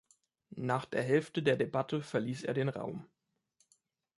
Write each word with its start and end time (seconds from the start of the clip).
Nach 0.55 0.85
der 0.85 1.03
Hälfte 1.03 1.43
der 1.43 1.57
Debatte 1.57 2.01
verließ 2.01 2.41
er 2.45 2.55
den 2.55 2.69
Raum. 2.69 3.05